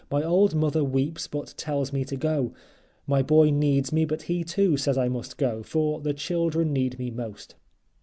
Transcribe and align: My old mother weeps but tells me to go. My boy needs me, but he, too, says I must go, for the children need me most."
My 0.09 0.23
old 0.23 0.55
mother 0.55 0.83
weeps 0.83 1.27
but 1.27 1.53
tells 1.57 1.93
me 1.93 2.03
to 2.05 2.15
go. 2.17 2.53
My 3.05 3.21
boy 3.21 3.51
needs 3.51 3.91
me, 3.93 4.03
but 4.03 4.23
he, 4.23 4.43
too, 4.43 4.75
says 4.75 4.97
I 4.97 5.09
must 5.09 5.37
go, 5.37 5.61
for 5.61 6.01
the 6.01 6.11
children 6.15 6.73
need 6.73 6.97
me 6.97 7.11
most." 7.11 7.53